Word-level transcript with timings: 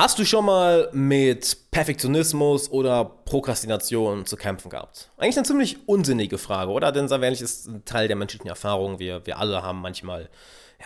Hast 0.00 0.18
du 0.18 0.24
schon 0.24 0.46
mal 0.46 0.88
mit 0.94 1.70
Perfektionismus 1.70 2.70
oder 2.70 3.04
Prokrastination 3.04 4.24
zu 4.24 4.34
kämpfen 4.34 4.70
gehabt? 4.70 5.10
Eigentlich 5.18 5.36
eine 5.36 5.44
ziemlich 5.44 5.86
unsinnige 5.86 6.38
Frage, 6.38 6.70
oder? 6.70 6.90
Denn 6.90 7.06
wir 7.06 7.22
ehrlich, 7.22 7.42
ist 7.42 7.66
ein 7.66 7.84
Teil 7.84 8.08
der 8.08 8.16
menschlichen 8.16 8.48
Erfahrung. 8.48 8.98
Wir, 8.98 9.26
wir 9.26 9.38
alle 9.38 9.62
haben 9.62 9.82
manchmal 9.82 10.30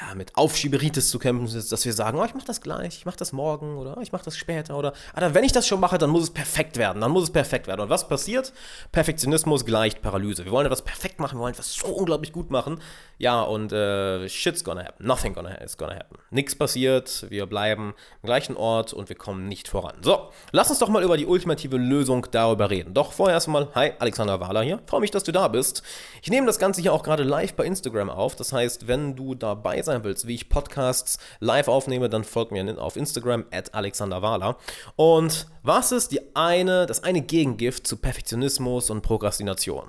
ja, 0.01 0.15
mit 0.17 0.37
Aufschieberitis 0.37 1.09
zu 1.09 1.21
kämpfen, 1.21 1.46
dass 1.71 1.85
wir 1.85 1.93
sagen, 1.93 2.19
oh, 2.19 2.25
ich 2.25 2.35
mache 2.35 2.46
das 2.46 2.61
gleich, 2.61 2.96
ich 2.96 3.07
mache 3.07 3.17
das 3.17 3.33
morgen 3.33 3.77
oder 3.77 3.96
oh, 3.96 4.01
ich 4.01 4.11
mache 4.11 4.25
das 4.25 4.37
später 4.37 4.77
oder 4.77 4.93
ah, 5.14 5.29
wenn 5.32 5.45
ich 5.45 5.52
das 5.52 5.69
schon 5.69 5.79
mache, 5.79 5.98
dann 5.98 6.11
muss 6.11 6.25
es 6.25 6.30
perfekt 6.30 6.79
werden, 6.79 7.01
dann 7.01 7.12
muss 7.12 7.25
es 7.25 7.30
perfekt 7.30 7.69
werden. 7.69 7.80
Und 7.80 7.91
was 7.91 8.09
passiert? 8.09 8.52
Perfektionismus 8.91 9.65
gleicht 9.65 10.02
Paralyse. 10.02 10.45
Wir 10.45 10.51
wollen 10.51 10.66
etwas 10.66 10.83
perfekt 10.83 11.20
machen, 11.20 11.38
wir 11.38 11.43
wollen 11.43 11.52
etwas 11.52 11.75
so 11.75 11.87
unglaublich 11.87 12.33
gut 12.33 12.51
machen. 12.51 12.80
Ja, 13.19 13.43
und 13.43 13.73
äh, 13.73 14.29
shit's 14.29 14.65
gonna 14.65 14.84
happen. 14.84 15.07
Nothing 15.07 15.33
gonna, 15.33 15.55
is 15.57 15.77
gonna 15.77 15.95
happen. 15.95 16.19
Nichts 16.30 16.56
passiert, 16.56 17.27
wir 17.29 17.47
bleiben 17.47 17.95
am 18.23 18.27
gleichen 18.27 18.56
Ort 18.56 18.92
und 18.92 19.09
wir 19.09 19.16
kommen 19.16 19.47
nicht 19.47 19.69
voran. 19.69 19.95
So, 20.02 20.30
lass 20.51 20.70
uns 20.70 20.80
doch 20.80 20.88
mal 20.88 21.05
über 21.05 21.16
die 21.16 21.27
ultimative 21.27 21.77
Lösung 21.77 22.27
darüber 22.33 22.69
reden. 22.69 22.95
Doch 22.95 23.12
vorher 23.12 23.34
erstmal, 23.34 23.69
hi, 23.77 23.92
Alexander 24.01 24.41
Wahler 24.41 24.62
hier. 24.62 24.80
Freue 24.87 25.02
mich, 25.02 25.12
dass 25.12 25.23
du 25.23 25.30
da 25.30 25.47
bist. 25.47 25.84
Ich 26.20 26.30
nehme 26.30 26.48
das 26.48 26.59
Ganze 26.59 26.80
hier 26.80 26.92
auch 26.92 27.05
gerade 27.05 27.23
live 27.23 27.55
bei 27.55 27.65
Instagram 27.65 28.11
auf. 28.11 28.34
Das 28.34 28.52
heißt, 28.52 28.88
wenn 28.88 29.15
du 29.15 29.37
dabei 29.37 29.84
sein 29.84 30.05
willst, 30.05 30.27
wie 30.27 30.34
ich 30.34 30.48
Podcasts 30.48 31.19
live 31.41 31.69
aufnehme, 31.69 32.09
dann 32.09 32.24
folg 32.24 32.51
mir 32.51 32.79
auf 32.80 32.97
Instagram 32.97 33.45
at 33.51 33.74
Alexander 33.74 34.23
Wahler. 34.23 34.57
Und 34.97 35.47
was 35.62 35.93
ist 35.93 36.12
die 36.12 36.34
eine, 36.34 36.87
das 36.87 37.05
eine 37.05 37.23
Gegengift 37.23 37.87
zu 37.87 37.97
Perfektionismus 37.97 38.91
und 38.91 39.02
Prokrastination? 39.02 39.88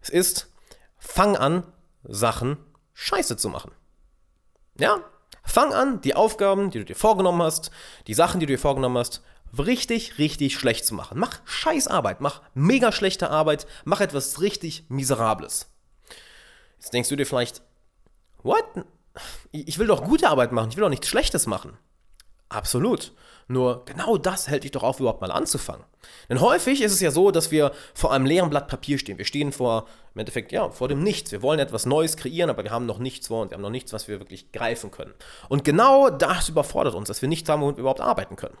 Es 0.00 0.08
ist, 0.08 0.52
fang 0.98 1.36
an, 1.36 1.64
Sachen 2.04 2.58
scheiße 2.94 3.36
zu 3.36 3.48
machen. 3.48 3.72
Ja? 4.78 5.00
Fang 5.42 5.72
an, 5.72 6.00
die 6.00 6.14
Aufgaben, 6.14 6.70
die 6.70 6.78
du 6.78 6.84
dir 6.84 6.96
vorgenommen 6.96 7.42
hast, 7.42 7.70
die 8.06 8.14
Sachen, 8.14 8.40
die 8.40 8.46
du 8.46 8.54
dir 8.54 8.58
vorgenommen 8.58 8.98
hast, 8.98 9.22
richtig, 9.58 10.18
richtig 10.18 10.54
schlecht 10.54 10.84
zu 10.84 10.94
machen. 10.94 11.18
Mach 11.18 11.40
scheiß 11.44 11.88
Arbeit, 11.88 12.20
mach 12.20 12.42
mega 12.54 12.92
schlechte 12.92 13.30
Arbeit, 13.30 13.66
mach 13.84 14.00
etwas 14.00 14.40
richtig 14.40 14.86
Miserables. 14.88 15.68
Jetzt 16.78 16.92
denkst 16.92 17.08
du 17.08 17.16
dir 17.16 17.26
vielleicht, 17.26 17.62
what? 18.42 18.64
Ich 19.52 19.78
will 19.78 19.86
doch 19.86 20.04
gute 20.04 20.28
Arbeit 20.28 20.52
machen, 20.52 20.70
ich 20.70 20.76
will 20.76 20.82
doch 20.82 20.90
nichts 20.90 21.08
Schlechtes 21.08 21.46
machen. 21.46 21.78
Absolut. 22.48 23.12
Nur 23.48 23.84
genau 23.84 24.16
das 24.16 24.48
hält 24.48 24.64
dich 24.64 24.72
doch 24.72 24.82
auf, 24.82 24.98
überhaupt 24.98 25.20
mal 25.20 25.30
anzufangen. 25.30 25.84
Denn 26.28 26.40
häufig 26.40 26.82
ist 26.82 26.92
es 26.92 27.00
ja 27.00 27.12
so, 27.12 27.30
dass 27.30 27.50
wir 27.52 27.72
vor 27.94 28.12
einem 28.12 28.26
leeren 28.26 28.50
Blatt 28.50 28.66
Papier 28.66 28.98
stehen. 28.98 29.18
Wir 29.18 29.24
stehen 29.24 29.52
vor, 29.52 29.86
im 30.14 30.20
Endeffekt, 30.20 30.50
ja, 30.50 30.68
vor 30.70 30.88
dem 30.88 31.02
Nichts. 31.02 31.30
Wir 31.30 31.42
wollen 31.42 31.60
etwas 31.60 31.86
Neues 31.86 32.16
kreieren, 32.16 32.50
aber 32.50 32.64
wir 32.64 32.72
haben 32.72 32.86
noch 32.86 32.98
nichts 32.98 33.28
vor 33.28 33.42
uns. 33.42 33.50
Wir 33.50 33.56
haben 33.56 33.62
noch 33.62 33.70
nichts, 33.70 33.92
was 33.92 34.08
wir 34.08 34.18
wirklich 34.18 34.50
greifen 34.50 34.90
können. 34.90 35.14
Und 35.48 35.64
genau 35.64 36.10
das 36.10 36.48
überfordert 36.48 36.94
uns, 36.94 37.08
dass 37.08 37.22
wir 37.22 37.28
nichts 37.28 37.48
haben, 37.48 37.62
womit 37.62 37.76
wir 37.76 37.82
überhaupt 37.82 38.00
arbeiten 38.00 38.34
können. 38.34 38.58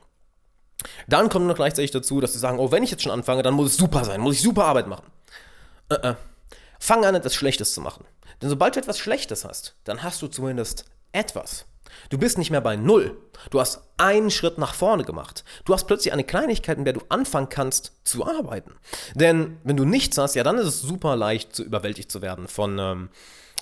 Dann 1.08 1.28
kommt 1.28 1.46
noch 1.46 1.56
gleichzeitig 1.56 1.90
dazu, 1.90 2.20
dass 2.20 2.34
wir 2.34 2.40
sagen, 2.40 2.58
oh, 2.60 2.70
wenn 2.70 2.82
ich 2.82 2.90
jetzt 2.90 3.02
schon 3.02 3.12
anfange, 3.12 3.42
dann 3.42 3.54
muss 3.54 3.70
es 3.70 3.76
super 3.76 4.04
sein, 4.04 4.20
muss 4.20 4.34
ich 4.36 4.42
super 4.42 4.66
Arbeit 4.66 4.86
machen. 4.86 5.06
Äh, 5.88 5.94
äh. 5.94 6.14
Fang 6.78 7.04
an, 7.04 7.14
etwas 7.14 7.34
Schlechtes 7.34 7.72
zu 7.74 7.80
machen. 7.80 8.04
Denn 8.42 8.50
sobald 8.50 8.76
du 8.76 8.80
etwas 8.80 8.98
Schlechtes 8.98 9.44
hast, 9.44 9.76
dann 9.84 10.02
hast 10.02 10.20
du 10.22 10.28
zumindest 10.28 10.84
etwas. 11.12 11.66
Du 12.10 12.18
bist 12.18 12.38
nicht 12.38 12.50
mehr 12.50 12.60
bei 12.60 12.76
Null. 12.76 13.16
Du 13.50 13.60
hast 13.60 13.82
einen 13.96 14.30
Schritt 14.30 14.58
nach 14.58 14.74
vorne 14.74 15.04
gemacht. 15.04 15.44
Du 15.64 15.72
hast 15.72 15.86
plötzlich 15.86 16.12
eine 16.12 16.24
Kleinigkeit, 16.24 16.78
in 16.78 16.84
der 16.84 16.94
du 16.94 17.02
anfangen 17.08 17.48
kannst 17.48 17.92
zu 18.04 18.26
arbeiten. 18.26 18.72
Denn 19.14 19.58
wenn 19.64 19.76
du 19.76 19.84
nichts 19.84 20.18
hast, 20.18 20.34
ja, 20.34 20.42
dann 20.42 20.58
ist 20.58 20.66
es 20.66 20.80
super 20.80 21.16
leicht, 21.16 21.54
zu 21.54 21.62
überwältigt 21.62 22.10
zu 22.10 22.22
werden 22.22 22.48
von, 22.48 22.78
ähm, 22.78 23.08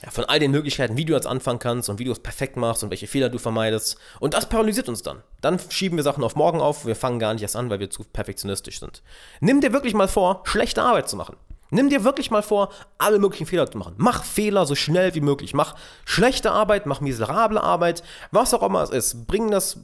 ja, 0.02 0.10
von 0.10 0.24
all 0.24 0.38
den 0.38 0.50
Möglichkeiten, 0.50 0.96
wie 0.96 1.04
du 1.04 1.14
jetzt 1.14 1.26
anfangen 1.26 1.58
kannst 1.58 1.88
und 1.88 1.98
wie 1.98 2.04
du 2.04 2.12
es 2.12 2.18
perfekt 2.18 2.56
machst 2.56 2.82
und 2.82 2.90
welche 2.90 3.06
Fehler 3.06 3.28
du 3.28 3.38
vermeidest. 3.38 3.96
Und 4.20 4.34
das 4.34 4.48
paralysiert 4.48 4.88
uns 4.88 5.02
dann. 5.02 5.22
Dann 5.40 5.60
schieben 5.70 5.96
wir 5.96 6.02
Sachen 6.02 6.24
auf 6.24 6.36
morgen 6.36 6.60
auf, 6.60 6.86
wir 6.86 6.96
fangen 6.96 7.18
gar 7.18 7.32
nicht 7.32 7.42
erst 7.42 7.56
an, 7.56 7.70
weil 7.70 7.80
wir 7.80 7.90
zu 7.90 8.04
perfektionistisch 8.04 8.80
sind. 8.80 9.02
Nimm 9.40 9.60
dir 9.60 9.72
wirklich 9.72 9.94
mal 9.94 10.08
vor, 10.08 10.42
schlechte 10.44 10.82
Arbeit 10.82 11.08
zu 11.08 11.16
machen. 11.16 11.36
Nimm 11.70 11.88
dir 11.88 12.04
wirklich 12.04 12.30
mal 12.30 12.42
vor, 12.42 12.70
alle 12.98 13.18
möglichen 13.18 13.46
Fehler 13.46 13.70
zu 13.70 13.78
machen. 13.78 13.94
Mach 13.96 14.24
Fehler 14.24 14.66
so 14.66 14.74
schnell 14.74 15.14
wie 15.14 15.20
möglich. 15.20 15.54
Mach 15.54 15.74
schlechte 16.04 16.52
Arbeit, 16.52 16.86
mach 16.86 17.00
miserable 17.00 17.62
Arbeit, 17.62 18.02
was 18.30 18.54
auch 18.54 18.62
immer 18.62 18.82
es 18.82 18.90
ist. 18.90 19.26
Bring 19.26 19.50
das, 19.50 19.78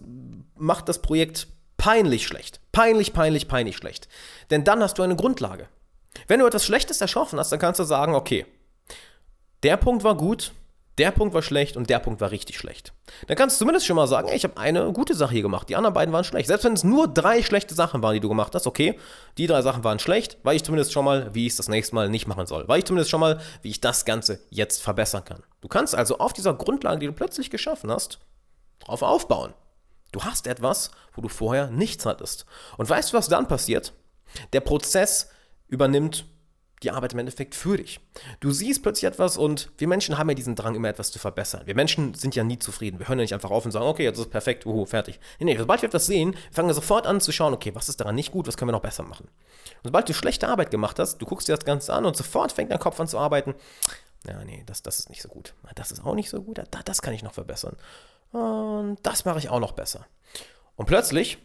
mach 0.57 0.83
das 0.83 1.03
Projekt 1.03 1.49
peinlich 1.77 2.27
schlecht. 2.27 2.61
Peinlich, 2.73 3.13
peinlich, 3.13 3.49
peinlich 3.49 3.77
schlecht. 3.77 4.09
Denn 4.51 4.65
dann 4.65 4.83
hast 4.83 4.99
du 4.99 5.03
eine 5.03 5.17
Grundlage. 5.17 5.69
Wenn 6.27 6.41
du 6.41 6.47
etwas 6.47 6.65
Schlechtes 6.65 7.01
erschaffen 7.01 7.39
hast, 7.39 7.51
dann 7.51 7.59
kannst 7.59 7.81
du 7.81 7.85
sagen, 7.85 8.15
okay, 8.15 8.47
der 9.63 9.77
Punkt 9.77 10.05
war 10.05 10.17
gut, 10.17 10.53
der 10.99 11.11
Punkt 11.12 11.34
war 11.34 11.43
schlecht 11.43 11.77
und 11.77 11.89
der 11.89 11.99
Punkt 11.99 12.21
war 12.21 12.31
richtig 12.31 12.59
schlecht. 12.59 12.93
Dann 13.27 13.37
kannst 13.37 13.56
du 13.56 13.59
zumindest 13.61 13.87
schon 13.87 13.97
mal 13.97 14.06
sagen, 14.06 14.28
ey, 14.28 14.37
ich 14.37 14.45
habe 14.45 14.56
eine 14.56 14.93
gute 14.93 15.15
Sache 15.15 15.33
hier 15.33 15.43
gemacht, 15.43 15.69
die 15.69 15.77
anderen 15.77 15.95
beiden 15.95 16.12
waren 16.12 16.25
schlecht. 16.25 16.49
Selbst 16.49 16.65
wenn 16.65 16.75
es 16.75 16.84
nur 16.84 17.09
drei 17.09 17.43
schlechte 17.43 17.75
Sachen 17.75 18.03
waren, 18.03 18.15
die 18.15 18.21
du 18.21 18.28
gemacht 18.28 18.55
hast, 18.55 18.67
okay, 18.67 18.99
die 19.39 19.47
drei 19.47 19.62
Sachen 19.62 19.84
waren 19.84 19.99
schlecht, 19.99 20.39
weiß 20.43 20.56
ich 20.56 20.65
zumindest 20.65 20.93
schon 20.93 21.05
mal, 21.05 21.34
wie 21.34 21.47
ich 21.47 21.53
es 21.53 21.56
das 21.56 21.69
nächste 21.69 21.95
Mal 21.95 22.09
nicht 22.09 22.27
machen 22.27 22.47
soll. 22.47 22.69
Weiß 22.69 22.78
ich 22.78 22.84
zumindest 22.84 23.11
schon 23.11 23.21
mal, 23.21 23.41
wie 23.62 23.71
ich 23.71 23.81
das 23.81 24.05
Ganze 24.05 24.41
jetzt 24.51 24.83
verbessern 24.83 25.25
kann. 25.25 25.43
Du 25.61 25.69
kannst 25.69 25.95
also 25.95 26.19
auf 26.19 26.33
dieser 26.33 26.55
Grundlage, 26.55 27.01
die 27.01 27.07
du 27.07 27.12
plötzlich 27.12 27.51
geschaffen 27.51 27.91
hast, 27.91 28.19
drauf 28.81 29.03
aufbauen. 29.03 29.55
Du 30.12 30.22
hast 30.22 30.47
etwas, 30.47 30.91
wo 31.15 31.22
du 31.22 31.28
vorher 31.28 31.71
nichts 31.71 32.05
hattest. 32.05 32.47
Und 32.77 32.91
weißt 32.91 33.12
du, 33.12 33.17
was 33.17 33.28
dann 33.28 33.47
passiert? 33.49 33.93
Der 34.53 34.61
Prozess 34.61 35.31
übernimmt 35.69 36.25
die 36.83 36.91
Arbeit 36.91 37.13
im 37.13 37.19
Endeffekt 37.19 37.55
für 37.55 37.77
dich. 37.77 38.01
Du 38.41 38.51
siehst 38.51 38.83
plötzlich 38.83 39.05
etwas 39.05 39.37
und 39.37 39.71
wir 39.77 39.87
Menschen 39.87 40.17
haben 40.17 40.29
ja 40.29 40.35
diesen 40.35 40.57
Drang, 40.57 40.75
immer 40.75 40.89
etwas 40.89 41.11
zu 41.11 41.19
verbessern. 41.19 41.63
Wir 41.67 41.75
Menschen 41.75 42.15
sind 42.15 42.35
ja 42.35 42.43
nie 42.43 42.59
zufrieden. 42.59 42.99
Wir 42.99 43.09
hören 43.09 43.19
ja 43.19 43.25
nicht 43.25 43.35
einfach 43.35 43.51
auf 43.51 43.65
und 43.65 43.71
sagen, 43.71 43.87
okay, 43.87 44.05
jetzt 44.05 44.19
ist 44.19 44.27
es 44.27 44.31
perfekt, 44.31 44.65
uhu, 44.65 44.87
fertig. 44.87 45.21
Nee, 45.39 45.47
nee, 45.47 45.59
sobald 45.59 45.83
wir 45.83 45.89
etwas 45.89 46.07
sehen, 46.07 46.35
fangen 46.51 46.69
wir 46.69 46.75
sofort 46.75 47.07
an 47.07 47.21
zu 47.21 47.33
schauen, 47.33 47.53
okay, 47.53 47.75
was 47.75 47.89
ist 47.89 48.01
daran 48.01 48.15
nicht 48.15 48.33
gut, 48.33 48.47
was 48.47 48.57
können 48.57 48.69
wir 48.69 48.73
noch 48.73 48.81
besser 48.81 49.03
machen. 49.03 49.29
Und 49.83 49.89
sobald 49.89 50.09
du 50.09 50.15
schlechte 50.15 50.49
Arbeit 50.49 50.71
gemacht 50.71 50.99
hast, 50.99 51.19
du 51.19 51.27
guckst 51.27 51.49
dir 51.49 51.55
das 51.55 51.65
Ganze 51.65 51.93
an 51.93 52.07
und 52.07 52.17
sofort 52.17 52.53
fängt 52.53 52.71
dein 52.71 52.79
Kopf 52.79 52.99
an 52.99 53.09
zu 53.09 53.19
arbeiten. 53.19 53.55
Ja, 54.27 54.43
nee, 54.45 54.63
das, 54.67 54.83
das 54.83 54.99
ist 54.99 55.11
nicht 55.11 55.23
so 55.23 55.29
gut. 55.29 55.55
Das 55.75 55.93
ist 55.93 56.05
auch 56.05 56.15
nicht 56.15 56.31
so 56.31 56.43
gut. 56.43 56.59
Das, 56.59 56.85
das 56.85 57.03
kann 57.03 57.15
ich 57.15 57.23
noch 57.23 57.33
verbessern. 57.33 57.77
Und 58.33 58.99
das 59.03 59.25
mache 59.25 59.39
ich 59.39 59.49
auch 59.49 59.61
noch 59.61 59.73
besser. 59.73 60.07
Und 60.77 60.87
plötzlich 60.87 61.39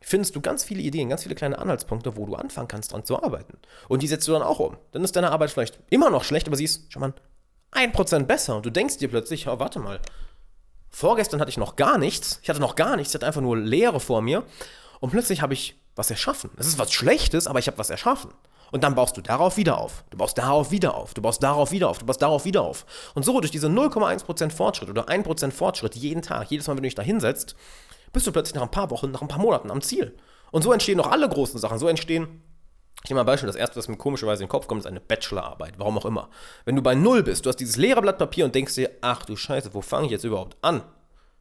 findest 0.00 0.36
du 0.36 0.40
ganz 0.40 0.64
viele 0.64 0.82
Ideen, 0.82 1.08
ganz 1.08 1.22
viele 1.22 1.34
kleine 1.34 1.58
Anhaltspunkte, 1.58 2.16
wo 2.16 2.26
du 2.26 2.34
anfangen 2.34 2.68
kannst, 2.68 2.92
dran 2.92 3.04
zu 3.04 3.22
arbeiten. 3.22 3.58
Und 3.88 4.02
die 4.02 4.06
setzt 4.06 4.26
du 4.28 4.32
dann 4.32 4.42
auch 4.42 4.58
um. 4.58 4.76
Dann 4.92 5.04
ist 5.04 5.16
deine 5.16 5.30
Arbeit 5.30 5.50
vielleicht 5.50 5.78
immer 5.90 6.10
noch 6.10 6.24
schlecht, 6.24 6.46
aber 6.46 6.56
sie 6.56 6.64
ist 6.64 6.92
schon 6.92 7.00
mal 7.00 7.14
ein 7.70 7.92
Prozent 7.92 8.28
besser. 8.28 8.56
Und 8.56 8.66
du 8.66 8.70
denkst 8.70 8.98
dir 8.98 9.08
plötzlich, 9.08 9.48
oh, 9.48 9.58
warte 9.58 9.78
mal, 9.78 10.00
vorgestern 10.90 11.40
hatte 11.40 11.50
ich 11.50 11.58
noch 11.58 11.76
gar 11.76 11.98
nichts. 11.98 12.40
Ich 12.42 12.48
hatte 12.48 12.60
noch 12.60 12.76
gar 12.76 12.96
nichts, 12.96 13.12
ich 13.12 13.14
hatte 13.14 13.26
einfach 13.26 13.40
nur 13.40 13.56
Leere 13.56 14.00
vor 14.00 14.22
mir. 14.22 14.44
Und 15.00 15.10
plötzlich 15.10 15.42
habe 15.42 15.54
ich 15.54 15.80
was 15.94 16.10
erschaffen. 16.10 16.50
Es 16.56 16.66
ist 16.66 16.78
was 16.78 16.92
Schlechtes, 16.92 17.46
aber 17.46 17.58
ich 17.58 17.66
habe 17.66 17.78
was 17.78 17.90
erschaffen. 17.90 18.32
Und 18.70 18.84
dann 18.84 18.94
baust 18.94 19.16
du 19.16 19.22
darauf 19.22 19.56
wieder 19.56 19.78
auf. 19.78 20.04
Du 20.10 20.18
baust 20.18 20.36
darauf 20.36 20.70
wieder 20.70 20.94
auf. 20.94 21.14
Du 21.14 21.22
baust 21.22 21.42
darauf 21.42 21.70
wieder 21.72 21.88
auf. 21.88 21.98
Du 21.98 22.06
baust 22.06 22.20
darauf 22.20 22.44
wieder 22.44 22.62
auf. 22.62 22.84
Und 23.14 23.24
so 23.24 23.40
durch 23.40 23.50
diese 23.50 23.68
0,1% 23.68 24.50
Fortschritt 24.50 24.90
oder 24.90 25.08
1% 25.08 25.50
Fortschritt 25.52 25.96
jeden 25.96 26.22
Tag, 26.22 26.50
jedes 26.50 26.66
Mal, 26.66 26.74
wenn 26.74 26.82
du 26.82 26.88
dich 26.88 26.94
da 26.94 27.02
hinsetzt, 27.02 27.56
bist 28.18 28.26
du 28.26 28.32
plötzlich 28.32 28.56
nach 28.56 28.62
ein 28.62 28.70
paar 28.72 28.90
Wochen, 28.90 29.12
nach 29.12 29.22
ein 29.22 29.28
paar 29.28 29.38
Monaten 29.38 29.70
am 29.70 29.80
Ziel. 29.80 30.18
Und 30.50 30.62
so 30.62 30.72
entstehen 30.72 30.96
noch 30.96 31.08
alle 31.08 31.28
großen 31.28 31.60
Sachen. 31.60 31.78
So 31.78 31.86
entstehen, 31.86 32.42
ich 33.04 33.10
nehme 33.10 33.18
mal 33.18 33.22
ein 33.22 33.26
Beispiel, 33.26 33.46
das 33.46 33.54
erste, 33.54 33.76
was 33.76 33.86
mir 33.86 33.96
komischerweise 33.96 34.42
in 34.42 34.46
den 34.46 34.50
Kopf 34.50 34.66
kommt, 34.66 34.80
ist 34.80 34.86
eine 34.86 34.98
Bachelorarbeit. 34.98 35.74
Warum 35.78 35.96
auch 35.98 36.04
immer. 36.04 36.28
Wenn 36.64 36.74
du 36.74 36.82
bei 36.82 36.96
Null 36.96 37.22
bist, 37.22 37.46
du 37.46 37.48
hast 37.48 37.60
dieses 37.60 37.76
leere 37.76 38.02
Blatt 38.02 38.18
Papier 38.18 38.44
und 38.44 38.56
denkst 38.56 38.74
dir, 38.74 38.90
ach 39.02 39.24
du 39.24 39.36
Scheiße, 39.36 39.72
wo 39.72 39.82
fange 39.82 40.06
ich 40.06 40.10
jetzt 40.10 40.24
überhaupt 40.24 40.56
an? 40.62 40.82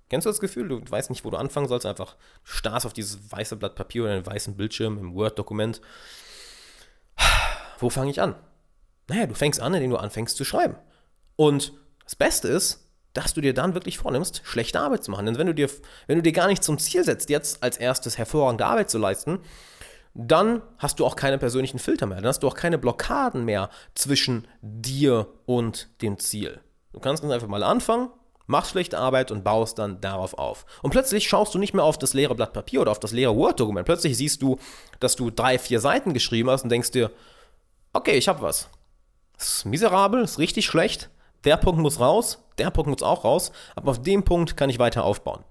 Kennst 0.09 0.25
du 0.25 0.29
das 0.29 0.39
Gefühl? 0.39 0.67
Du 0.67 0.79
weißt 0.87 1.09
nicht, 1.09 1.25
wo 1.25 1.31
du 1.31 1.37
anfangen 1.37 1.67
sollst, 1.67 1.87
einfach 1.87 2.15
starrst 2.43 2.85
auf 2.85 2.93
dieses 2.93 3.31
weiße 3.31 3.55
Blatt 3.55 3.73
Papier 3.73 4.03
oder 4.03 4.13
einen 4.13 4.25
weißen 4.27 4.55
Bildschirm 4.55 4.99
im 4.99 5.15
Word-Dokument. 5.15 5.81
Wo 7.79 7.89
fange 7.89 8.11
ich 8.11 8.21
an? 8.21 8.35
Naja, 9.07 9.25
du 9.25 9.33
fängst 9.33 9.59
an, 9.59 9.73
indem 9.73 9.89
du 9.89 9.97
anfängst 9.97 10.37
zu 10.37 10.45
schreiben. 10.45 10.75
Und 11.37 11.73
das 12.03 12.15
Beste 12.15 12.49
ist, 12.49 12.86
dass 13.17 13.33
du 13.33 13.41
dir 13.41 13.55
dann 13.55 13.73
wirklich 13.73 13.97
vornimmst, 13.97 14.41
schlechte 14.43 14.79
Arbeit 14.79 15.03
zu 15.03 15.09
machen. 15.09 15.25
Denn 15.25 15.39
wenn 15.39 15.47
du 15.47 15.55
dir, 15.55 15.67
wenn 16.05 16.17
du 16.17 16.21
dir 16.21 16.33
gar 16.33 16.45
nicht 16.45 16.63
zum 16.63 16.77
Ziel 16.77 17.03
setzt, 17.03 17.31
jetzt 17.31 17.63
als 17.63 17.77
erstes 17.77 18.19
hervorragende 18.19 18.67
Arbeit 18.67 18.91
zu 18.91 18.99
leisten, 18.99 19.39
dann 20.13 20.61
hast 20.77 20.99
du 20.99 21.05
auch 21.05 21.15
keine 21.15 21.39
persönlichen 21.39 21.79
Filter 21.79 22.05
mehr. 22.05 22.17
Dann 22.17 22.27
hast 22.27 22.43
du 22.43 22.47
auch 22.47 22.53
keine 22.53 22.77
Blockaden 22.77 23.43
mehr 23.43 23.71
zwischen 23.95 24.47
dir 24.61 25.27
und 25.47 25.89
dem 26.03 26.19
Ziel. 26.19 26.59
Du 26.93 26.99
kannst 26.99 27.23
ganz 27.23 27.33
einfach 27.33 27.47
mal 27.47 27.63
anfangen, 27.63 28.09
machst 28.45 28.71
schlechte 28.71 28.99
Arbeit 28.99 29.31
und 29.31 29.43
baust 29.43 29.79
dann 29.79 29.99
darauf 29.99 30.37
auf. 30.37 30.67
Und 30.83 30.91
plötzlich 30.91 31.27
schaust 31.27 31.55
du 31.55 31.57
nicht 31.57 31.73
mehr 31.73 31.85
auf 31.85 31.97
das 31.97 32.13
leere 32.13 32.35
Blatt 32.35 32.53
Papier 32.53 32.81
oder 32.81 32.91
auf 32.91 32.99
das 32.99 33.13
leere 33.13 33.35
Word-Dokument. 33.35 33.87
Plötzlich 33.87 34.15
siehst 34.15 34.43
du, 34.43 34.59
dass 34.99 35.15
du 35.15 35.31
drei, 35.31 35.57
vier 35.57 35.79
Seiten 35.79 36.13
geschrieben 36.13 36.51
hast 36.51 36.63
und 36.63 36.69
denkst 36.69 36.91
dir, 36.91 37.09
okay, 37.93 38.15
ich 38.15 38.27
habe 38.27 38.43
was. 38.43 38.69
Das 39.39 39.57
ist 39.57 39.65
miserabel, 39.65 40.23
ist 40.23 40.37
richtig 40.37 40.67
schlecht, 40.67 41.09
der 41.43 41.57
Punkt 41.57 41.81
muss 41.81 41.99
raus, 41.99 42.43
der 42.57 42.71
Punkt 42.71 42.89
muss 42.89 43.03
auch 43.03 43.23
raus, 43.23 43.51
aber 43.75 43.91
auf 43.91 44.01
dem 44.01 44.23
Punkt 44.23 44.57
kann 44.57 44.69
ich 44.69 44.79
weiter 44.79 45.03
aufbauen. 45.03 45.43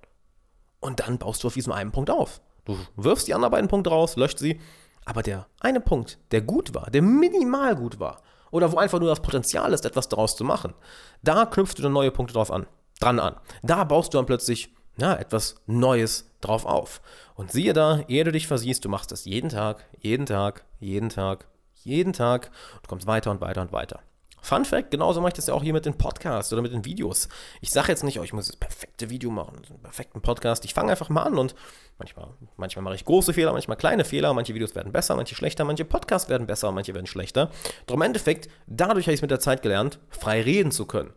Und 0.81 1.01
dann 1.01 1.19
baust 1.19 1.43
du 1.43 1.49
auf 1.49 1.55
diesem 1.55 1.73
einen 1.73 1.93
Punkt 1.93 2.11
auf. 2.11 2.41
Du 2.65 2.77
wirfst 2.97 3.29
die 3.29 3.35
anderen 3.35 3.53
beiden 3.53 3.69
Punkte 3.69 3.91
raus, 3.91 4.17
löscht 4.17 4.39
sie, 4.39 4.61
aber 5.05 5.23
der 5.23 5.47
eine 5.61 5.81
Punkt, 5.81 6.19
der 6.33 6.43
gut 6.43 6.75
war, 6.75 6.91
der 6.91 7.03
minimal 7.03 7.77
gut 7.77 8.01
war, 8.01 8.23
oder 8.51 8.73
wo 8.73 8.77
einfach 8.77 8.99
nur 8.99 9.09
das 9.09 9.23
Potenzial 9.23 9.73
ist, 9.73 9.85
etwas 9.85 10.09
daraus 10.09 10.37
zu 10.37 10.45
machen, 10.45 10.75
da 11.23 11.47
knüpfst 11.47 11.75
du 11.77 11.83
dann 11.83 11.93
neue 11.93 12.11
Punkte 12.11 12.35
drauf 12.35 12.51
an, 12.51 12.67
dran 13.01 13.21
an. 13.21 13.37
Da 13.63 13.85
baust 13.85 14.13
du 14.13 14.19
dann 14.19 14.27
plötzlich 14.27 14.75
ja, 14.99 15.15
etwas 15.15 15.57
Neues 15.67 16.31
drauf 16.41 16.65
auf. 16.65 17.01
Und 17.35 17.53
siehe 17.53 17.73
da, 17.73 18.01
ehe 18.09 18.25
du 18.25 18.33
dich 18.33 18.47
versiehst, 18.47 18.85
du 18.85 18.89
machst 18.89 19.13
das 19.13 19.25
jeden 19.25 19.51
Tag, 19.51 19.85
jeden 20.01 20.27
Tag, 20.27 20.65
jeden 20.81 21.11
Tag, 21.11 21.47
jeden 21.75 22.13
Tag 22.13 22.51
und 22.77 22.89
kommst 22.89 23.07
weiter 23.07 23.31
und 23.31 23.41
weiter 23.41 23.63
und 23.63 23.73
weiter. 23.73 24.01
Fun 24.47 24.65
Fact, 24.65 24.93
genauso 24.93 25.21
mache 25.21 25.31
ich 25.31 25.35
das 25.35 25.49
ja 25.49 25.55
auch 25.55 25.63
hier 25.65 25.73
mit 25.73 25.87
den 25.87 25.99
Podcasts 25.99 26.53
oder 26.53 26.63
mit 26.63 26.73
den 26.73 26.85
Videos. 26.85 27.29
Ich 27.61 27.71
sage 27.71 27.89
jetzt 27.89 28.05
nicht, 28.05 28.21
oh, 28.21 28.23
ich 28.23 28.33
muss 28.33 28.47
das 28.47 28.55
perfekte 28.55 29.11
Video 29.11 29.29
machen, 29.29 29.61
einen 29.69 29.83
perfekten 29.83 30.21
Podcast. 30.21 30.65
Ich 30.65 30.73
fange 30.73 30.93
einfach 30.93 31.09
mal 31.09 31.25
an 31.25 31.37
und 31.37 31.57
manchmal, 31.99 32.29
manchmal 32.57 32.85
mache 32.85 32.95
ich 32.95 33.05
große 33.05 33.33
Fehler, 33.33 33.53
manchmal 33.53 33.77
kleine 33.77 34.05
Fehler. 34.05 34.33
Manche 34.35 34.55
Videos 34.55 34.77
werden 34.77 34.93
besser, 34.93 35.17
manche 35.17 35.35
schlechter, 35.35 35.65
manche 35.65 35.85
Podcasts 35.85 36.29
werden 36.29 36.47
besser, 36.47 36.71
manche 36.71 36.95
werden 36.95 37.09
schlechter. 37.09 37.51
Doch 37.89 37.97
im 37.97 38.03
Endeffekt, 38.03 38.49
dadurch 38.69 39.07
habe 39.07 39.15
ich 39.15 39.19
es 39.19 39.23
mit 39.23 39.33
der 39.33 39.41
Zeit 39.41 39.63
gelernt, 39.63 39.99
frei 40.11 40.43
reden 40.43 40.71
zu 40.71 40.87
können. 40.87 41.13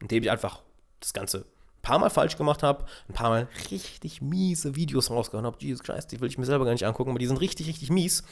Indem 0.00 0.22
ich 0.22 0.30
einfach 0.30 0.62
das 1.00 1.12
Ganze 1.12 1.40
ein 1.40 1.82
paar 1.82 1.98
Mal 1.98 2.08
falsch 2.08 2.38
gemacht 2.38 2.62
habe, 2.62 2.86
ein 3.10 3.12
paar 3.12 3.28
Mal 3.28 3.48
richtig 3.70 4.22
miese 4.22 4.74
Videos 4.74 5.10
rausgehauen 5.10 5.44
habe. 5.44 5.58
Jesus 5.60 5.82
Christ, 5.82 6.12
die 6.12 6.20
will 6.22 6.28
ich 6.28 6.38
mir 6.38 6.46
selber 6.46 6.64
gar 6.64 6.72
nicht 6.72 6.86
angucken, 6.86 7.10
aber 7.10 7.18
die 7.18 7.26
sind 7.26 7.42
richtig, 7.42 7.66
richtig 7.66 7.90
mies. 7.90 8.24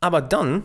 Aber 0.00 0.22
dann 0.22 0.64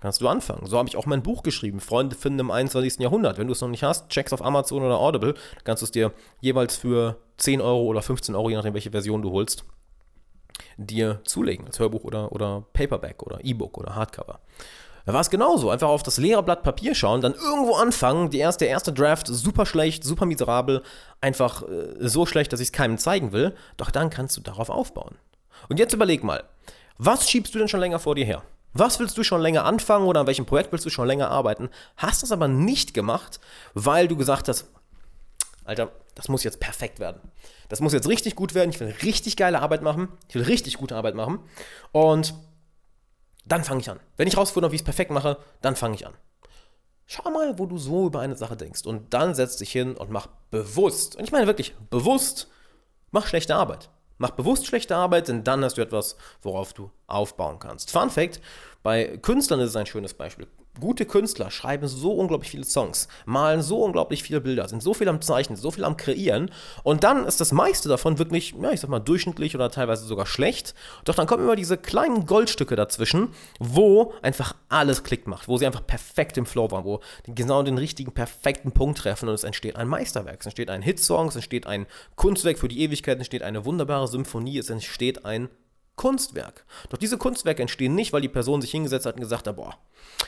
kannst 0.00 0.20
du 0.20 0.28
anfangen. 0.28 0.66
So 0.66 0.78
habe 0.78 0.88
ich 0.88 0.96
auch 0.96 1.06
mein 1.06 1.22
Buch 1.22 1.42
geschrieben, 1.42 1.80
Freunde 1.80 2.16
finden 2.16 2.40
im 2.40 2.50
21. 2.50 2.98
Jahrhundert. 3.00 3.38
Wenn 3.38 3.46
du 3.46 3.52
es 3.52 3.60
noch 3.60 3.68
nicht 3.68 3.82
hast, 3.82 4.08
check's 4.08 4.32
auf 4.32 4.44
Amazon 4.44 4.82
oder 4.82 4.98
Audible, 4.98 5.34
kannst 5.64 5.82
du 5.82 5.84
es 5.84 5.90
dir 5.90 6.12
jeweils 6.40 6.76
für 6.76 7.16
10 7.38 7.60
Euro 7.60 7.84
oder 7.84 8.02
15 8.02 8.34
Euro, 8.34 8.50
je 8.50 8.56
nachdem 8.56 8.74
welche 8.74 8.90
Version 8.90 9.22
du 9.22 9.30
holst, 9.30 9.64
dir 10.76 11.20
zulegen, 11.24 11.66
als 11.66 11.78
Hörbuch 11.78 12.04
oder, 12.04 12.32
oder 12.32 12.64
Paperback 12.72 13.22
oder 13.22 13.38
E-Book 13.42 13.78
oder 13.78 13.94
Hardcover. 13.94 14.40
Da 15.08 15.14
war 15.14 15.22
es 15.22 15.30
genauso. 15.30 15.70
Einfach 15.70 15.88
auf 15.88 16.02
das 16.02 16.18
leere 16.18 16.42
Blatt 16.42 16.62
Papier 16.62 16.94
schauen, 16.94 17.22
dann 17.22 17.32
irgendwo 17.32 17.76
anfangen. 17.76 18.28
Die 18.28 18.38
erste, 18.38 18.66
der 18.66 18.72
erste 18.72 18.92
Draft 18.92 19.26
super 19.26 19.64
schlecht, 19.64 20.04
super 20.04 20.26
miserabel, 20.26 20.82
einfach 21.22 21.62
äh, 21.62 21.94
so 22.00 22.26
schlecht, 22.26 22.52
dass 22.52 22.60
ich 22.60 22.68
es 22.68 22.72
keinem 22.72 22.98
zeigen 22.98 23.32
will. 23.32 23.54
Doch 23.78 23.90
dann 23.90 24.10
kannst 24.10 24.36
du 24.36 24.42
darauf 24.42 24.68
aufbauen. 24.68 25.16
Und 25.70 25.78
jetzt 25.78 25.94
überleg 25.94 26.24
mal, 26.24 26.44
was 26.98 27.30
schiebst 27.30 27.54
du 27.54 27.58
denn 27.58 27.68
schon 27.68 27.80
länger 27.80 27.98
vor 27.98 28.16
dir 28.16 28.26
her? 28.26 28.42
Was 28.72 29.00
willst 29.00 29.16
du 29.16 29.22
schon 29.22 29.40
länger 29.40 29.64
anfangen 29.64 30.06
oder 30.06 30.20
an 30.20 30.26
welchem 30.26 30.46
Projekt 30.46 30.72
willst 30.72 30.84
du 30.86 30.90
schon 30.90 31.06
länger 31.06 31.30
arbeiten? 31.30 31.68
Hast 31.96 32.22
das 32.22 32.32
aber 32.32 32.48
nicht 32.48 32.94
gemacht, 32.94 33.40
weil 33.74 34.08
du 34.08 34.16
gesagt 34.16 34.48
hast, 34.48 34.66
Alter, 35.64 35.90
das 36.14 36.28
muss 36.28 36.44
jetzt 36.44 36.60
perfekt 36.60 36.98
werden. 36.98 37.20
Das 37.68 37.80
muss 37.80 37.92
jetzt 37.92 38.08
richtig 38.08 38.34
gut 38.34 38.54
werden. 38.54 38.70
Ich 38.70 38.80
will 38.80 38.94
richtig 39.02 39.36
geile 39.36 39.60
Arbeit 39.60 39.82
machen. 39.82 40.08
Ich 40.28 40.34
will 40.34 40.42
richtig 40.42 40.78
gute 40.78 40.96
Arbeit 40.96 41.14
machen. 41.14 41.40
Und 41.92 42.34
dann 43.44 43.64
fange 43.64 43.80
ich 43.80 43.90
an. 43.90 44.00
Wenn 44.16 44.28
ich 44.28 44.36
rausgefunden 44.36 44.66
habe, 44.66 44.72
wie 44.72 44.76
ich 44.76 44.82
es 44.82 44.86
perfekt 44.86 45.10
mache, 45.10 45.38
dann 45.60 45.76
fange 45.76 45.94
ich 45.94 46.06
an. 46.06 46.14
Schau 47.06 47.30
mal, 47.30 47.58
wo 47.58 47.66
du 47.66 47.78
so 47.78 48.06
über 48.06 48.20
eine 48.20 48.36
Sache 48.36 48.56
denkst. 48.56 48.84
Und 48.84 49.14
dann 49.14 49.34
setz 49.34 49.56
dich 49.56 49.70
hin 49.70 49.94
und 49.94 50.10
mach 50.10 50.28
bewusst, 50.50 51.16
und 51.16 51.24
ich 51.24 51.32
meine 51.32 51.46
wirklich 51.46 51.74
bewusst, 51.90 52.48
mach 53.10 53.26
schlechte 53.26 53.54
Arbeit. 53.54 53.90
Mach 54.18 54.30
bewusst 54.30 54.66
schlechte 54.66 54.96
Arbeit, 54.96 55.28
denn 55.28 55.44
dann 55.44 55.64
hast 55.64 55.78
du 55.78 55.82
etwas, 55.82 56.16
worauf 56.42 56.72
du 56.74 56.90
aufbauen 57.06 57.58
kannst. 57.58 57.90
Fun 57.90 58.10
Fact: 58.10 58.40
Bei 58.82 59.16
Künstlern 59.16 59.60
ist 59.60 59.70
es 59.70 59.76
ein 59.76 59.86
schönes 59.86 60.14
Beispiel. 60.14 60.46
Gute 60.80 61.06
Künstler 61.06 61.50
schreiben 61.50 61.88
so 61.88 62.12
unglaublich 62.12 62.50
viele 62.50 62.64
Songs, 62.64 63.08
malen 63.26 63.62
so 63.62 63.82
unglaublich 63.82 64.22
viele 64.22 64.40
Bilder, 64.40 64.68
sind 64.68 64.82
so 64.82 64.94
viel 64.94 65.08
am 65.08 65.20
Zeichnen, 65.20 65.56
so 65.56 65.70
viel 65.70 65.84
am 65.84 65.96
Kreieren 65.96 66.50
und 66.82 67.04
dann 67.04 67.26
ist 67.26 67.40
das 67.40 67.52
meiste 67.52 67.88
davon 67.88 68.18
wirklich, 68.18 68.54
ja, 68.60 68.70
ich 68.70 68.80
sag 68.80 68.90
mal, 68.90 69.00
durchschnittlich 69.00 69.54
oder 69.54 69.70
teilweise 69.70 70.04
sogar 70.04 70.26
schlecht. 70.26 70.74
Doch 71.04 71.14
dann 71.14 71.26
kommen 71.26 71.44
immer 71.44 71.56
diese 71.56 71.76
kleinen 71.76 72.26
Goldstücke 72.26 72.76
dazwischen, 72.76 73.30
wo 73.58 74.12
einfach 74.22 74.54
alles 74.68 75.04
Klick 75.04 75.26
macht, 75.26 75.48
wo 75.48 75.56
sie 75.56 75.66
einfach 75.66 75.86
perfekt 75.86 76.36
im 76.36 76.46
Flow 76.46 76.70
waren, 76.70 76.84
wo 76.84 77.00
die 77.26 77.34
genau 77.34 77.62
den 77.62 77.78
richtigen, 77.78 78.12
perfekten 78.12 78.72
Punkt 78.72 78.98
treffen 78.98 79.28
und 79.28 79.34
es 79.34 79.44
entsteht 79.44 79.76
ein 79.76 79.88
Meisterwerk. 79.88 80.40
Es 80.40 80.46
entsteht 80.46 80.70
ein 80.70 80.82
Hitsong, 80.82 81.28
es 81.28 81.36
entsteht 81.36 81.66
ein 81.66 81.86
Kunstwerk 82.16 82.58
für 82.58 82.68
die 82.68 82.80
Ewigkeit, 82.80 83.16
es 83.16 83.20
entsteht 83.20 83.42
eine 83.42 83.64
wunderbare 83.64 84.08
Symphonie, 84.08 84.58
es 84.58 84.70
entsteht 84.70 85.24
ein 85.24 85.48
Kunstwerk. 85.98 86.64
Doch 86.88 86.96
diese 86.96 87.18
Kunstwerke 87.18 87.60
entstehen 87.60 87.94
nicht, 87.94 88.14
weil 88.14 88.22
die 88.22 88.28
Person 88.30 88.62
sich 88.62 88.70
hingesetzt 88.70 89.04
hat 89.04 89.16
und 89.16 89.20
gesagt 89.20 89.46
hat, 89.46 89.56
boah, 89.56 89.76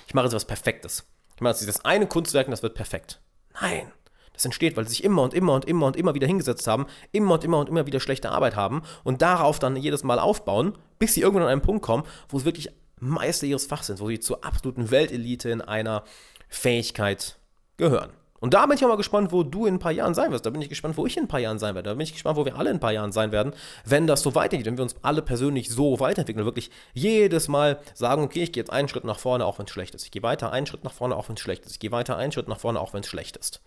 ich 0.07 0.13
mache 0.13 0.27
jetzt 0.27 0.35
was 0.35 0.45
Perfektes. 0.45 1.07
Ich 1.37 1.41
mache 1.41 1.53
jetzt 1.53 1.63
dieses 1.63 1.83
eine 1.87 2.07
Kunstwerk 2.07 2.47
und 2.47 2.51
das 2.51 2.63
wird 2.63 2.75
perfekt. 2.75 3.19
Nein. 3.63 3.91
Das 4.35 4.45
entsteht, 4.45 4.77
weil 4.77 4.85
sie 4.85 4.91
sich 4.91 5.05
immer 5.05 5.23
und 5.23 5.35
immer 5.35 5.55
und 5.55 5.67
immer 5.67 5.87
und 5.87 5.97
immer 5.97 6.15
wieder 6.15 6.27
hingesetzt 6.27 6.67
haben, 6.67 6.87
immer 7.13 7.35
und 7.35 7.45
immer 7.45 7.59
und 7.59 7.69
immer 7.69 7.87
wieder 7.87 8.01
schlechte 8.01 8.31
Arbeit 8.31 8.57
haben 8.57 8.83
und 9.05 9.23
darauf 9.23 9.59
dann 9.59 9.77
jedes 9.77 10.03
Mal 10.03 10.19
aufbauen, 10.19 10.77
bis 10.99 11.15
sie 11.15 11.21
irgendwann 11.21 11.45
an 11.45 11.51
einen 11.51 11.63
Punkt 11.63 11.83
kommen, 11.83 12.05
wo 12.29 12.39
sie 12.39 12.47
wirklich 12.47 12.71
Meister 12.99 13.47
ihres 13.47 13.67
Fachs 13.67 13.89
sind, 13.89 14.01
wo 14.01 14.09
sie 14.09 14.21
zur 14.21 14.45
absoluten 14.45 14.91
Weltelite 14.91 15.51
in 15.51 15.61
einer 15.61 16.05
Fähigkeit 16.49 17.39
gehören. 17.77 18.13
Und 18.41 18.55
da 18.55 18.65
bin 18.65 18.77
ich 18.77 18.85
auch 18.85 18.89
mal 18.89 18.97
gespannt, 18.97 19.33
wo 19.33 19.43
du 19.43 19.67
in 19.67 19.75
ein 19.75 19.79
paar 19.79 19.93
Jahren 19.93 20.15
sein 20.15 20.33
wirst. 20.33 20.47
Da 20.47 20.51
bin 20.51 20.63
ich 20.63 20.71
gespannt, 20.71 20.97
wo 20.97 21.07
ich 21.07 21.17
in 21.17 21.25
ein 21.25 21.29
paar 21.29 21.41
Jahren 21.41 21.59
sein 21.59 21.75
werde. 21.75 21.91
Da 21.91 21.95
bin 21.95 22.03
ich 22.03 22.13
gespannt, 22.13 22.37
wo 22.37 22.45
wir 22.47 22.57
alle 22.57 22.71
in 22.71 22.77
ein 22.77 22.81
paar 22.81 22.93
Jahren 22.93 23.13
sein 23.13 23.33
werden, 23.33 23.53
wenn 23.85 24.07
das 24.07 24.23
so 24.23 24.35
weitergeht, 24.35 24.67
wenn 24.67 24.79
wir 24.79 24.83
uns 24.83 24.97
alle 25.03 25.21
persönlich 25.21 25.69
so 25.69 26.01
weiterentwickeln. 26.01 26.47
Wirklich 26.47 26.71
jedes 26.95 27.49
Mal 27.49 27.79
sagen, 27.95 28.23
okay, 28.23 28.43
ich 28.43 28.53
gehe 28.53 28.63
jetzt 28.63 28.73
einen 28.73 28.89
Schritt 28.89 29.05
nach 29.05 29.19
vorne, 29.19 29.45
auch 29.45 29.59
wenn 29.59 29.67
es 29.67 29.73
schlecht 29.73 29.95
ist. 29.95 30.05
Ich 30.05 30.11
gehe 30.11 30.23
weiter 30.23 30.53
einen 30.53 30.67
Schritt 30.67 30.85
nach 30.85 30.93
vorne, 30.93 31.17
auch 31.17 31.29
wenn 31.29 31.37
es 31.37 31.41
schlecht 31.43 31.67
ist. 31.67 31.73
Ich 31.73 31.81
gehe 31.81 31.93
weiter 31.93 32.17
einen 32.17 32.33
Schritt 32.33 32.49
nach 32.49 32.59
vorne, 32.59 32.81
auch 32.81 32.95
wenn 32.95 33.01
es 33.01 33.09
schlecht 33.09 33.37
ist. 33.37 33.61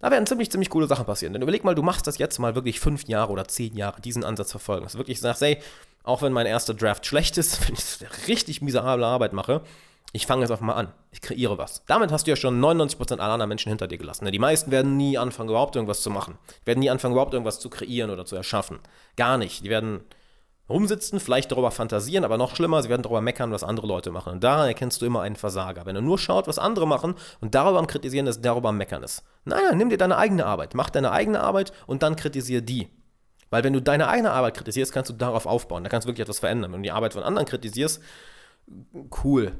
Da 0.00 0.10
werden 0.10 0.26
ziemlich, 0.26 0.50
ziemlich 0.50 0.70
coole 0.70 0.86
Sachen 0.86 1.06
passieren. 1.06 1.32
Denn 1.32 1.42
überleg 1.42 1.64
mal, 1.64 1.74
du 1.74 1.82
machst 1.82 2.06
das 2.06 2.18
jetzt 2.18 2.38
mal 2.38 2.54
wirklich 2.54 2.80
fünf 2.80 3.08
Jahre 3.08 3.32
oder 3.32 3.48
zehn 3.48 3.76
Jahre, 3.76 4.00
diesen 4.00 4.24
Ansatz 4.24 4.50
verfolgen. 4.50 4.84
Dass 4.84 4.92
du 4.92 4.98
wirklich 4.98 5.20
sagst, 5.20 5.42
ey, 5.42 5.58
auch 6.04 6.22
wenn 6.22 6.32
mein 6.32 6.46
erster 6.46 6.74
Draft 6.74 7.04
schlecht 7.06 7.36
ist, 7.38 7.68
wenn 7.68 7.74
ich 7.74 8.28
richtig 8.28 8.62
miserable 8.62 9.06
Arbeit 9.06 9.32
mache, 9.32 9.62
ich 10.12 10.26
fange 10.26 10.42
jetzt 10.42 10.50
einfach 10.50 10.64
mal 10.64 10.74
an. 10.74 10.92
Ich 11.12 11.20
kreiere 11.20 11.58
was. 11.58 11.84
Damit 11.86 12.10
hast 12.12 12.26
du 12.26 12.30
ja 12.30 12.36
schon 12.36 12.60
99% 12.60 13.18
aller 13.18 13.34
anderen 13.34 13.48
Menschen 13.48 13.68
hinter 13.68 13.88
dir 13.88 13.98
gelassen. 13.98 14.24
Ne? 14.24 14.30
Die 14.30 14.38
meisten 14.38 14.70
werden 14.70 14.96
nie 14.96 15.18
anfangen, 15.18 15.50
überhaupt 15.50 15.76
irgendwas 15.76 16.00
zu 16.00 16.10
machen. 16.10 16.38
Die 16.62 16.66
werden 16.66 16.80
nie 16.80 16.88
anfangen, 16.88 17.12
überhaupt 17.12 17.34
irgendwas 17.34 17.60
zu 17.60 17.68
kreieren 17.68 18.10
oder 18.10 18.24
zu 18.24 18.34
erschaffen. 18.34 18.78
Gar 19.16 19.36
nicht. 19.36 19.64
Die 19.64 19.68
werden 19.68 20.00
rumsitzen, 20.68 21.20
vielleicht 21.20 21.50
darüber 21.50 21.70
fantasieren, 21.70 22.24
aber 22.24 22.36
noch 22.36 22.54
schlimmer, 22.54 22.82
sie 22.82 22.88
werden 22.88 23.02
darüber 23.02 23.20
meckern, 23.20 23.52
was 23.52 23.64
andere 23.64 23.86
Leute 23.86 24.10
machen. 24.10 24.34
Und 24.34 24.44
daran 24.44 24.68
erkennst 24.68 25.00
du 25.00 25.06
immer 25.06 25.22
einen 25.22 25.36
Versager. 25.36 25.86
Wenn 25.86 25.94
du 25.94 26.02
nur 26.02 26.18
schaut, 26.18 26.46
was 26.46 26.58
andere 26.58 26.86
machen 26.86 27.14
und 27.40 27.54
darüber 27.54 27.78
am 27.78 27.86
Kritisieren 27.86 28.26
ist, 28.26 28.44
darüber 28.44 28.70
am 28.70 28.76
Meckern 28.76 29.02
ist. 29.02 29.22
Naja, 29.44 29.72
nimm 29.72 29.90
dir 29.90 29.98
deine 29.98 30.16
eigene 30.16 30.46
Arbeit. 30.46 30.74
Mach 30.74 30.90
deine 30.90 31.12
eigene 31.12 31.40
Arbeit 31.40 31.72
und 31.86 32.02
dann 32.02 32.16
kritisiere 32.16 32.62
die. 32.62 32.88
Weil 33.50 33.64
wenn 33.64 33.72
du 33.72 33.80
deine 33.80 34.08
eigene 34.08 34.30
Arbeit 34.30 34.56
kritisierst, 34.56 34.92
kannst 34.92 35.10
du 35.10 35.14
darauf 35.14 35.46
aufbauen. 35.46 35.82
Da 35.84 35.88
kannst 35.88 36.06
du 36.06 36.10
wirklich 36.10 36.24
etwas 36.24 36.38
verändern. 36.38 36.72
Wenn 36.72 36.82
du 36.82 36.86
die 36.86 36.92
Arbeit 36.92 37.14
von 37.14 37.22
anderen 37.22 37.46
kritisierst, 37.46 38.02
cool 39.24 39.52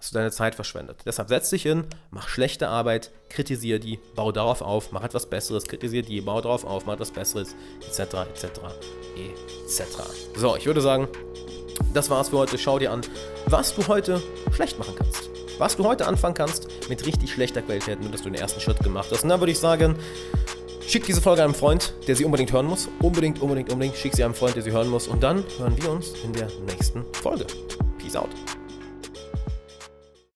hast 0.00 0.14
du 0.14 0.18
deine 0.18 0.30
Zeit 0.30 0.54
verschwendet. 0.54 1.02
Deshalb 1.04 1.28
setz 1.28 1.50
dich 1.50 1.62
hin, 1.62 1.84
mach 2.10 2.26
schlechte 2.26 2.68
Arbeit, 2.68 3.10
kritisiere 3.28 3.78
die, 3.78 4.00
bau 4.16 4.32
darauf 4.32 4.62
auf, 4.62 4.92
mach 4.92 5.04
etwas 5.04 5.26
Besseres, 5.26 5.64
kritisiere 5.64 6.04
die, 6.04 6.22
bau 6.22 6.40
darauf 6.40 6.64
auf, 6.64 6.86
mach 6.86 6.94
etwas 6.94 7.10
Besseres, 7.10 7.54
etc., 7.86 8.00
etc., 8.30 8.44
etc. 9.66 9.82
So, 10.36 10.56
ich 10.56 10.64
würde 10.64 10.80
sagen, 10.80 11.06
das 11.92 12.08
war's 12.08 12.30
für 12.30 12.38
heute. 12.38 12.56
Schau 12.56 12.78
dir 12.78 12.92
an, 12.92 13.02
was 13.46 13.74
du 13.74 13.86
heute 13.88 14.22
schlecht 14.52 14.78
machen 14.78 14.94
kannst. 14.96 15.28
Was 15.58 15.76
du 15.76 15.84
heute 15.84 16.06
anfangen 16.06 16.34
kannst 16.34 16.68
mit 16.88 17.04
richtig 17.04 17.32
schlechter 17.32 17.60
Qualität, 17.60 18.00
nur 18.00 18.10
dass 18.10 18.22
du 18.22 18.30
den 18.30 18.40
ersten 18.40 18.60
Schritt 18.60 18.80
gemacht 18.80 19.10
hast. 19.12 19.22
Und 19.22 19.28
dann 19.28 19.40
würde 19.40 19.52
ich 19.52 19.58
sagen, 19.58 19.96
schick 20.86 21.04
diese 21.04 21.20
Folge 21.20 21.44
einem 21.44 21.54
Freund, 21.54 21.92
der 22.08 22.16
sie 22.16 22.24
unbedingt 22.24 22.52
hören 22.52 22.66
muss. 22.66 22.88
Unbedingt, 23.02 23.42
unbedingt, 23.42 23.70
unbedingt. 23.70 23.96
Schick 23.96 24.14
sie 24.16 24.24
einem 24.24 24.34
Freund, 24.34 24.56
der 24.56 24.62
sie 24.62 24.72
hören 24.72 24.88
muss. 24.88 25.08
Und 25.08 25.22
dann 25.22 25.44
hören 25.58 25.76
wir 25.76 25.90
uns 25.90 26.14
in 26.24 26.32
der 26.32 26.48
nächsten 26.66 27.04
Folge. 27.12 27.46
Peace 27.98 28.16
out. 28.16 28.30